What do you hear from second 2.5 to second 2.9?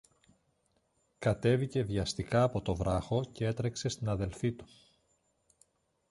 το